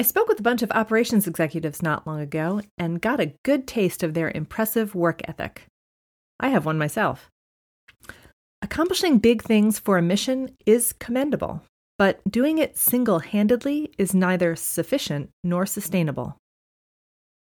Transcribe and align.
I 0.00 0.02
spoke 0.02 0.28
with 0.28 0.40
a 0.40 0.42
bunch 0.42 0.62
of 0.62 0.72
operations 0.72 1.26
executives 1.26 1.82
not 1.82 2.06
long 2.06 2.20
ago 2.20 2.62
and 2.78 3.02
got 3.02 3.20
a 3.20 3.34
good 3.44 3.66
taste 3.66 4.02
of 4.02 4.14
their 4.14 4.32
impressive 4.34 4.94
work 4.94 5.20
ethic. 5.28 5.66
I 6.40 6.48
have 6.48 6.64
one 6.64 6.78
myself. 6.78 7.28
Accomplishing 8.62 9.18
big 9.18 9.42
things 9.42 9.78
for 9.78 9.98
a 9.98 10.02
mission 10.02 10.56
is 10.64 10.94
commendable, 10.94 11.64
but 11.98 12.22
doing 12.26 12.56
it 12.56 12.78
single 12.78 13.18
handedly 13.18 13.92
is 13.98 14.14
neither 14.14 14.56
sufficient 14.56 15.28
nor 15.44 15.66
sustainable. 15.66 16.38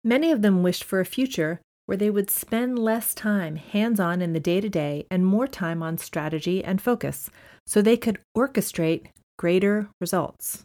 Many 0.03 0.33
of 0.33 0.41
them 0.41 0.63
wished 0.63 0.85
for 0.85 0.99
a 0.99 1.05
future 1.05 1.61
where 1.85 1.99
they 1.99 2.09
would 2.09 2.31
spend 2.31 2.79
less 2.79 3.13
time 3.13 3.57
hands 3.57 4.01
on 4.01 4.23
in 4.23 4.33
the 4.33 4.41
day 4.41 4.63
to 4.63 4.71
day 4.71 5.07
and 5.11 5.27
more 5.27 5.47
time 5.47 5.83
on 5.83 5.99
strategy 5.99 6.65
and 6.65 6.81
focus 6.81 7.29
so 7.67 7.83
they 7.83 7.99
could 7.99 8.19
orchestrate 8.35 9.09
greater 9.37 9.91
results. 10.01 10.65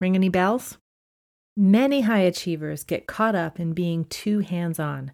Ring 0.00 0.14
any 0.14 0.28
bells? 0.28 0.78
Many 1.56 2.02
high 2.02 2.20
achievers 2.20 2.84
get 2.84 3.06
caught 3.06 3.34
up 3.34 3.58
in 3.58 3.72
being 3.72 4.04
too 4.04 4.40
hands 4.40 4.78
on. 4.78 5.12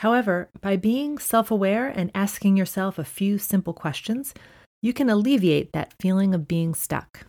However, 0.00 0.50
by 0.60 0.76
being 0.76 1.18
self 1.18 1.50
aware 1.50 1.88
and 1.88 2.10
asking 2.14 2.56
yourself 2.56 2.98
a 2.98 3.04
few 3.04 3.38
simple 3.38 3.72
questions, 3.72 4.34
you 4.82 4.92
can 4.92 5.10
alleviate 5.10 5.72
that 5.72 5.94
feeling 6.00 6.34
of 6.34 6.46
being 6.46 6.74
stuck. 6.74 7.26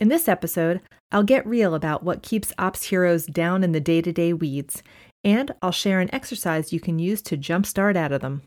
In 0.00 0.08
this 0.08 0.28
episode, 0.28 0.80
I'll 1.12 1.22
get 1.22 1.46
real 1.46 1.74
about 1.74 2.02
what 2.02 2.22
keeps 2.22 2.52
ops 2.58 2.84
heroes 2.84 3.26
down 3.26 3.62
in 3.62 3.72
the 3.72 3.80
day 3.80 4.00
to 4.00 4.12
day 4.12 4.32
weeds, 4.32 4.82
and 5.22 5.54
I'll 5.60 5.72
share 5.72 6.00
an 6.00 6.12
exercise 6.14 6.72
you 6.72 6.80
can 6.80 6.98
use 6.98 7.20
to 7.22 7.36
jumpstart 7.36 7.96
out 7.96 8.12
of 8.12 8.20
them. 8.20 8.42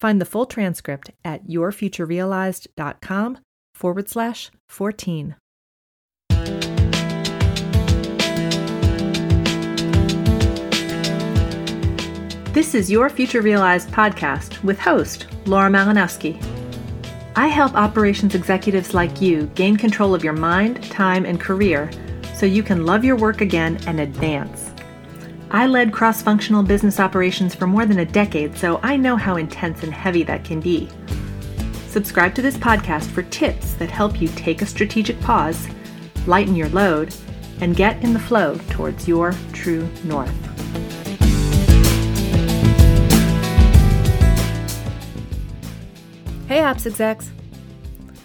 Find 0.00 0.20
the 0.20 0.26
full 0.26 0.46
transcript 0.46 1.10
at 1.24 1.48
yourfuturerealized.com 1.48 3.38
forward 3.74 4.08
slash 4.08 4.50
14. 4.68 5.36
This 12.58 12.74
is 12.74 12.90
Your 12.90 13.08
Future 13.08 13.40
Realized 13.40 13.88
podcast 13.90 14.64
with 14.64 14.80
host 14.80 15.28
Laura 15.46 15.70
Malinowski. 15.70 16.42
I 17.36 17.46
help 17.46 17.76
operations 17.76 18.34
executives 18.34 18.92
like 18.94 19.20
you 19.20 19.46
gain 19.54 19.76
control 19.76 20.12
of 20.12 20.24
your 20.24 20.32
mind, 20.32 20.82
time, 20.90 21.24
and 21.24 21.38
career 21.38 21.88
so 22.34 22.46
you 22.46 22.64
can 22.64 22.84
love 22.84 23.04
your 23.04 23.14
work 23.14 23.42
again 23.42 23.78
and 23.86 24.00
advance. 24.00 24.72
I 25.52 25.68
led 25.68 25.92
cross 25.92 26.20
functional 26.20 26.64
business 26.64 26.98
operations 26.98 27.54
for 27.54 27.68
more 27.68 27.86
than 27.86 28.00
a 28.00 28.04
decade, 28.04 28.58
so 28.58 28.80
I 28.82 28.96
know 28.96 29.14
how 29.14 29.36
intense 29.36 29.84
and 29.84 29.94
heavy 29.94 30.24
that 30.24 30.42
can 30.42 30.58
be. 30.58 30.88
Subscribe 31.86 32.34
to 32.34 32.42
this 32.42 32.56
podcast 32.56 33.06
for 33.06 33.22
tips 33.22 33.74
that 33.74 33.88
help 33.88 34.20
you 34.20 34.26
take 34.30 34.62
a 34.62 34.66
strategic 34.66 35.20
pause, 35.20 35.68
lighten 36.26 36.56
your 36.56 36.70
load, 36.70 37.14
and 37.60 37.76
get 37.76 38.02
in 38.02 38.12
the 38.12 38.18
flow 38.18 38.58
towards 38.68 39.06
your 39.06 39.32
true 39.52 39.88
north. 40.02 40.47
Ops 46.68 46.84
execs. 46.84 47.30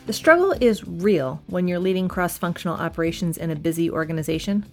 The 0.05 0.11
struggle 0.11 0.53
is 0.59 0.85
real 0.85 1.41
when 1.47 1.65
you're 1.65 1.79
leading 1.79 2.09
cross 2.09 2.37
functional 2.37 2.75
operations 2.75 3.37
in 3.37 3.51
a 3.51 3.55
busy 3.55 3.89
organization. 3.89 4.65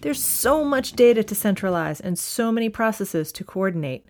There's 0.00 0.24
so 0.24 0.64
much 0.64 0.92
data 0.94 1.22
to 1.22 1.34
centralize 1.34 2.00
and 2.00 2.18
so 2.18 2.50
many 2.50 2.70
processes 2.70 3.30
to 3.32 3.44
coordinate. 3.44 4.06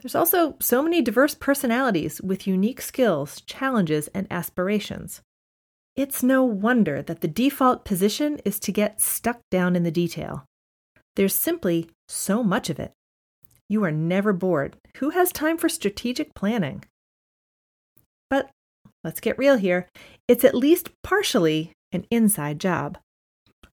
There's 0.00 0.14
also 0.14 0.56
so 0.60 0.82
many 0.82 1.00
diverse 1.00 1.34
personalities 1.34 2.20
with 2.20 2.46
unique 2.46 2.82
skills, 2.82 3.40
challenges, 3.40 4.08
and 4.08 4.26
aspirations. 4.30 5.22
It's 5.96 6.22
no 6.22 6.44
wonder 6.44 7.00
that 7.00 7.22
the 7.22 7.28
default 7.28 7.86
position 7.86 8.42
is 8.44 8.58
to 8.60 8.72
get 8.72 9.00
stuck 9.00 9.40
down 9.50 9.74
in 9.74 9.84
the 9.84 9.90
detail. 9.90 10.44
There's 11.16 11.34
simply 11.34 11.88
so 12.08 12.42
much 12.42 12.68
of 12.68 12.78
it. 12.78 12.92
You 13.70 13.82
are 13.84 13.90
never 13.90 14.34
bored. 14.34 14.76
Who 14.96 15.10
has 15.10 15.32
time 15.32 15.56
for 15.56 15.70
strategic 15.70 16.34
planning? 16.34 16.84
But 18.30 18.50
let's 19.02 19.20
get 19.20 19.38
real 19.38 19.56
here. 19.56 19.88
It's 20.28 20.44
at 20.44 20.54
least 20.54 20.90
partially 21.02 21.72
an 21.92 22.06
inside 22.10 22.58
job. 22.58 22.98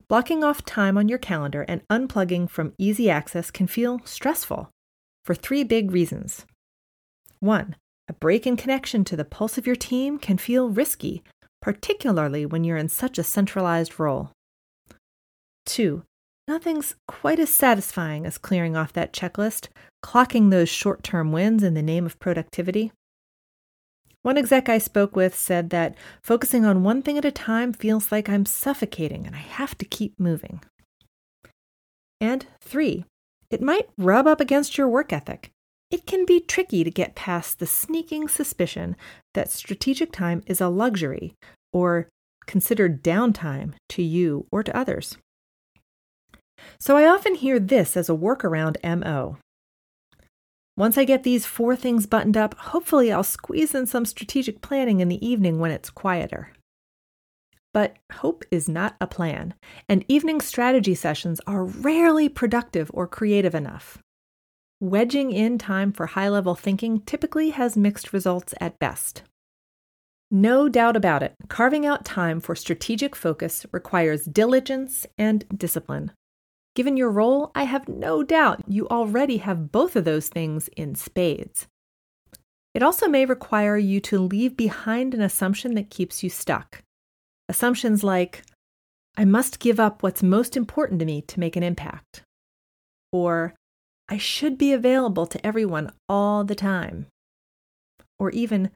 Blocking 0.08 0.44
off 0.44 0.66
time 0.66 0.98
on 0.98 1.08
your 1.08 1.18
calendar 1.18 1.62
and 1.70 1.88
unplugging 1.90 2.50
from 2.50 2.74
easy 2.78 3.10
access 3.10 3.50
can 3.50 3.68
feel 3.68 4.02
stressful 4.04 4.70
for 5.24 5.34
three 5.34 5.64
big 5.64 5.92
reasons. 5.92 6.46
One, 7.40 7.76
a 8.10 8.14
break 8.14 8.46
in 8.46 8.58
connection 8.58 9.06
to 9.06 9.16
the 9.16 9.24
pulse 9.24 9.58
of 9.58 9.66
your 9.66 9.76
team 9.76 10.20
can 10.20 10.38
feel 10.38 10.70
risky, 10.70 11.24
particularly 11.62 12.46
when 12.46 12.64
you're 12.64 12.78
in 12.78 12.90
such 12.90 13.18
a 13.18 13.24
centralized 13.24 14.00
role. 14.00 14.32
Two, 15.66 16.04
nothing's 16.48 16.96
quite 17.08 17.40
as 17.40 17.50
satisfying 17.50 18.26
as 18.26 18.38
clearing 18.38 18.76
off 18.76 18.92
that 18.94 19.14
checklist, 19.14 19.70
clocking 20.04 20.52
those 20.52 20.68
short 20.68 21.04
term 21.04 21.32
wins 21.32 21.64
in 21.64 21.74
the 21.74 21.82
name 21.82 22.06
of 22.06 22.20
productivity. 22.20 22.92
One 24.24 24.38
exec 24.38 24.70
I 24.70 24.78
spoke 24.78 25.16
with 25.16 25.36
said 25.36 25.72
that 25.72 25.96
focusing 26.22 26.64
on 26.64 26.84
one 26.84 27.02
thing 27.02 27.18
at 27.18 27.26
a 27.26 27.32
time 27.32 27.74
feels 27.74 28.12
like 28.12 28.30
I'm 28.30 28.46
suffocating 28.46 29.26
and 29.26 29.36
I 29.36 29.40
have 29.40 29.78
to 29.80 29.86
keep 29.86 30.20
moving. 30.20 30.62
And 32.20 32.46
three, 32.60 33.06
it 33.50 33.62
might 33.62 33.90
rub 33.98 34.28
up 34.28 34.40
against 34.40 34.78
your 34.78 34.88
work 34.88 35.12
ethic. 35.12 35.50
It 35.90 36.06
can 36.06 36.26
be 36.26 36.40
tricky 36.40 36.84
to 36.84 36.92
get 36.92 37.16
past 37.16 37.60
the 37.60 37.68
sneaking 37.68 38.28
suspicion 38.28 38.96
that 39.34 39.50
strategic 39.50 40.12
time 40.12 40.44
is 40.46 40.62
a 40.62 40.70
luxury 40.70 41.34
or 41.74 42.08
considered 42.46 43.04
downtime 43.04 43.74
to 43.90 44.04
you 44.04 44.46
or 44.52 44.62
to 44.62 44.76
others. 44.78 45.18
So 46.80 46.96
I 46.96 47.08
often 47.08 47.36
hear 47.36 47.60
this 47.60 47.98
as 47.98 48.08
a 48.08 48.14
workaround 48.14 48.78
MO 48.84 49.38
once 50.82 50.98
I 50.98 51.04
get 51.04 51.22
these 51.22 51.46
four 51.46 51.76
things 51.76 52.08
buttoned 52.08 52.36
up, 52.36 52.56
hopefully 52.58 53.12
I'll 53.12 53.22
squeeze 53.22 53.76
in 53.76 53.86
some 53.86 54.04
strategic 54.04 54.62
planning 54.62 55.00
in 55.00 55.10
the 55.10 55.24
evening 55.24 55.60
when 55.60 55.70
it's 55.70 55.92
quieter. 55.92 56.54
But 57.72 57.98
hope 58.14 58.44
is 58.50 58.68
not 58.68 58.96
a 59.00 59.06
plan, 59.06 59.54
and 59.88 60.04
evening 60.08 60.42
strategy 60.42 60.96
sessions 60.96 61.40
are 61.46 61.66
rarely 61.66 62.30
productive 62.30 62.90
or 62.96 63.06
creative 63.06 63.54
enough. 63.54 64.00
Wedging 64.80 65.32
in 65.32 65.60
time 65.60 65.92
for 65.92 66.08
high 66.08 66.30
level 66.30 66.56
thinking 66.56 67.02
typically 67.02 67.52
has 67.52 67.78
mixed 67.78 68.12
results 68.12 68.56
at 68.60 68.80
best. 68.80 69.22
No 70.32 70.68
doubt 70.68 70.98
about 70.98 71.22
it, 71.22 71.36
carving 71.48 71.86
out 71.86 72.06
time 72.06 72.40
for 72.40 72.56
strategic 72.56 73.16
focus 73.16 73.68
requires 73.72 74.26
diligence 74.26 75.06
and 75.16 75.46
discipline. 75.56 76.12
Given 76.74 76.96
your 76.96 77.12
role, 77.12 77.52
I 77.54 77.64
have 77.64 77.90
no 77.90 78.24
doubt 78.24 78.64
you 78.68 78.88
already 78.88 79.38
have 79.38 79.72
both 79.72 79.96
of 79.96 80.06
those 80.06 80.30
things 80.30 80.70
in 80.78 80.96
spades. 80.96 81.68
It 82.74 82.82
also 82.82 83.08
may 83.08 83.26
require 83.26 83.78
you 83.78 84.00
to 84.02 84.20
leave 84.20 84.56
behind 84.56 85.14
an 85.14 85.22
assumption 85.22 85.76
that 85.76 85.90
keeps 85.90 86.24
you 86.24 86.30
stuck. 86.30 86.82
Assumptions 87.50 88.04
like, 88.04 88.44
I 89.18 89.26
must 89.26 89.60
give 89.60 89.80
up 89.80 90.02
what's 90.02 90.24
most 90.24 90.56
important 90.56 91.02
to 91.02 91.06
me 91.06 91.22
to 91.24 91.40
make 91.40 91.58
an 91.58 91.64
impact. 91.64 92.24
Or, 93.12 93.54
I 94.08 94.18
should 94.18 94.58
be 94.58 94.72
available 94.72 95.26
to 95.26 95.46
everyone 95.46 95.92
all 96.08 96.46
the 96.46 96.56
time. 96.56 97.08
Or 98.18 98.30
even, 98.30 98.72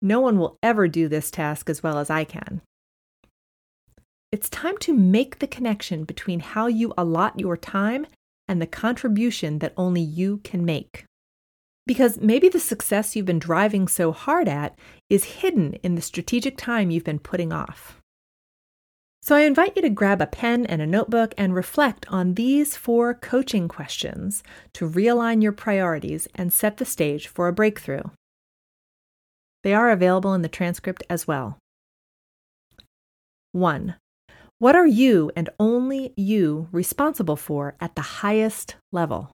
no 0.00 0.20
one 0.20 0.38
will 0.38 0.56
ever 0.62 0.86
do 0.86 1.08
this 1.08 1.32
task 1.32 1.68
as 1.68 1.82
well 1.82 1.98
as 1.98 2.10
I 2.10 2.22
can. 2.22 2.62
It's 4.32 4.48
time 4.48 4.78
to 4.78 4.94
make 4.94 5.40
the 5.40 5.48
connection 5.48 6.04
between 6.04 6.38
how 6.38 6.68
you 6.68 6.94
allot 6.96 7.40
your 7.40 7.56
time 7.56 8.06
and 8.46 8.62
the 8.62 8.66
contribution 8.66 9.58
that 9.58 9.72
only 9.76 10.00
you 10.00 10.38
can 10.44 10.64
make. 10.64 11.04
Because 11.84 12.20
maybe 12.20 12.48
the 12.48 12.60
success 12.60 13.16
you've 13.16 13.26
been 13.26 13.40
driving 13.40 13.88
so 13.88 14.12
hard 14.12 14.48
at 14.48 14.78
is 15.08 15.40
hidden 15.42 15.74
in 15.82 15.96
the 15.96 16.02
strategic 16.02 16.56
time 16.56 16.92
you've 16.92 17.02
been 17.02 17.18
putting 17.18 17.52
off. 17.52 18.00
So 19.20 19.34
I 19.34 19.40
invite 19.40 19.74
you 19.74 19.82
to 19.82 19.90
grab 19.90 20.22
a 20.22 20.26
pen 20.28 20.64
and 20.64 20.80
a 20.80 20.86
notebook 20.86 21.34
and 21.36 21.52
reflect 21.52 22.06
on 22.08 22.34
these 22.34 22.76
four 22.76 23.14
coaching 23.14 23.66
questions 23.66 24.44
to 24.74 24.88
realign 24.88 25.42
your 25.42 25.52
priorities 25.52 26.28
and 26.36 26.52
set 26.52 26.76
the 26.76 26.84
stage 26.84 27.26
for 27.26 27.48
a 27.48 27.52
breakthrough. 27.52 28.04
They 29.64 29.74
are 29.74 29.90
available 29.90 30.32
in 30.34 30.42
the 30.42 30.48
transcript 30.48 31.02
as 31.10 31.26
well. 31.26 31.58
1. 33.50 33.96
What 34.60 34.76
are 34.76 34.86
you 34.86 35.32
and 35.34 35.48
only 35.58 36.12
you 36.18 36.68
responsible 36.70 37.36
for 37.36 37.76
at 37.80 37.94
the 37.94 38.20
highest 38.20 38.76
level? 38.92 39.32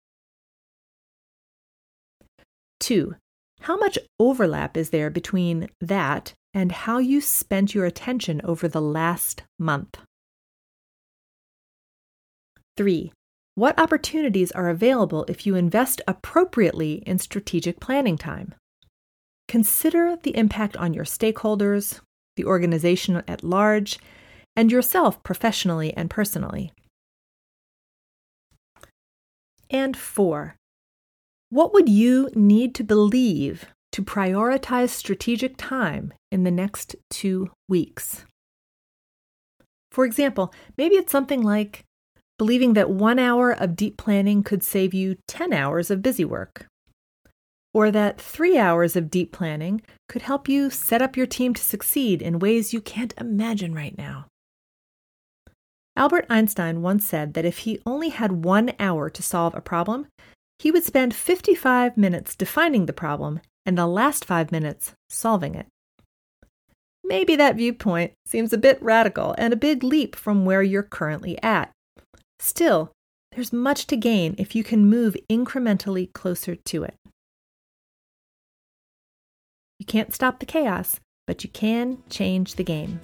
2. 2.79 3.17
How 3.63 3.77
much 3.77 3.99
overlap 4.21 4.77
is 4.77 4.91
there 4.91 5.11
between 5.11 5.69
that 5.81 6.33
and 6.55 6.71
how 6.71 6.99
you 6.99 7.21
spent 7.21 7.75
your 7.75 7.87
attention 7.87 8.41
over 8.45 8.69
the 8.69 8.81
last 8.81 9.43
month? 9.59 9.99
3. 12.77 13.13
What 13.57 13.81
opportunities 13.81 14.53
are 14.53 14.69
available 14.69 15.25
if 15.27 15.45
you 15.45 15.57
invest 15.57 16.01
appropriately 16.07 17.03
in 17.05 17.19
strategic 17.19 17.81
planning 17.81 18.17
time? 18.17 18.55
Consider 19.49 20.19
the 20.23 20.37
impact 20.37 20.77
on 20.77 20.95
your 20.95 21.05
stakeholders, 21.05 21.99
the 22.37 22.45
organization 22.45 23.25
at 23.27 23.43
large, 23.43 23.99
and 24.57 24.73
yourself 24.73 25.23
professionally 25.23 25.93
and 25.95 26.09
personally. 26.11 26.73
And 29.71 29.97
four, 29.97 30.57
what 31.51 31.73
would 31.75 31.89
you 31.89 32.31
need 32.35 32.75
to 32.77 32.85
believe 32.85 33.67
to 33.93 34.03
prioritize 34.03 34.89
strategic 34.89 35.57
time 35.57 36.13
in 36.33 36.45
the 36.45 36.51
next 36.51 36.97
two 37.11 37.51
weeks? 37.69 38.25
For 39.91 40.05
example, 40.05 40.53
maybe 40.77 40.97
it's 40.97 41.13
something 41.13 41.43
like 41.43 41.85
believing 42.39 42.75
that 42.75 42.91
one 42.91 43.19
hour 43.19 43.51
of 43.51 43.77
deep 43.77 43.97
planning 43.97 44.43
could 44.43 44.63
save 44.63 44.93
you 44.93 45.17
10 45.27 45.53
hours 45.53 45.91
of 45.91 46.03
busy 46.03 46.25
work, 46.25 46.67
or 47.73 47.91
that 47.91 48.21
three 48.21 48.59
hours 48.59 48.95
of 48.95 49.11
deep 49.11 49.33
planning 49.33 49.81
could 50.09 50.23
help 50.23 50.49
you 50.49 50.69
set 50.69 51.01
up 51.01 51.17
your 51.17 51.27
team 51.27 51.55
to 51.55 51.63
succeed 51.63 52.21
in 52.21 52.39
ways 52.39 52.75
you 52.75 52.81
can't 52.81 53.15
imagine 53.19 53.75
right 53.75 53.97
now. 53.97 54.27
Albert 55.97 56.27
Einstein 56.29 56.83
once 56.83 57.07
said 57.07 57.35
that 57.35 57.47
if 57.47 57.59
he 57.59 57.81
only 57.87 58.11
had 58.11 58.45
one 58.45 58.73
hour 58.79 59.09
to 59.09 59.23
solve 59.23 59.55
a 59.55 59.63
problem, 59.63 60.07
he 60.59 60.71
would 60.71 60.85
spend 60.85 61.15
55 61.15 61.97
minutes 61.97 62.37
defining 62.37 62.87
the 62.87 62.93
problem 62.93 63.41
and 63.65 63.79
the 63.79 63.87
last 63.87 64.25
five 64.25 64.53
minutes 64.53 64.93
solving 65.09 65.55
it. 65.55 65.67
Maybe 67.03 67.37
that 67.37 67.57
viewpoint 67.57 68.13
seems 68.27 68.53
a 68.53 68.59
bit 68.59 68.83
radical 68.83 69.35
and 69.39 69.53
a 69.53 69.57
big 69.57 69.83
leap 69.83 70.17
from 70.17 70.45
where 70.45 70.63
you're 70.63 70.83
currently 70.83 71.41
at. 71.43 71.71
Still, 72.41 72.93
there's 73.33 73.53
much 73.53 73.87
to 73.87 73.97
gain 73.97 74.35
if 74.39 74.55
you 74.55 74.65
can 74.65 74.87
move 74.87 75.17
incrementally 75.31 76.13
closer 76.13 76.57
to 76.57 76.83
it. 76.83 76.95
You 79.79 79.87
can't 79.87 80.15
stop 80.15 80.41
the 80.41 80.47
chaos, 80.47 81.01
but 81.27 81.45
you 81.45 81.51
can 81.51 81.99
change 82.09 82.55
the 82.55 82.65
game. 82.65 83.01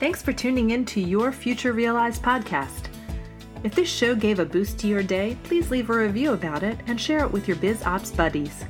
Thanks 0.00 0.22
for 0.22 0.32
tuning 0.32 0.70
in 0.70 0.86
to 0.86 1.00
your 1.00 1.30
Future 1.30 1.74
Realized 1.74 2.22
podcast. 2.22 2.88
If 3.64 3.74
this 3.74 3.90
show 3.90 4.14
gave 4.14 4.38
a 4.38 4.46
boost 4.46 4.78
to 4.78 4.86
your 4.86 5.02
day, 5.02 5.36
please 5.42 5.70
leave 5.70 5.90
a 5.90 5.94
review 5.94 6.32
about 6.32 6.62
it 6.62 6.78
and 6.86 6.98
share 6.98 7.18
it 7.18 7.30
with 7.30 7.46
your 7.46 7.58
biz 7.58 7.82
ops 7.82 8.10
buddies. 8.10 8.64